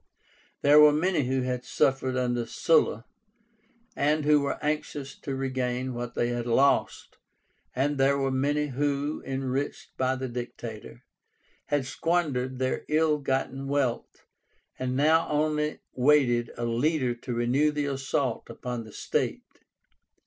[0.63, 3.05] There were many who had suffered under Sulla,
[3.95, 7.17] and who were anxious to regain what they had lost,
[7.75, 11.03] and there were many who, enriched by the Dictator,
[11.67, 14.25] had squandered their ill gotten wealth,
[14.79, 19.43] and now only waited a leader to renew the assault upon the state.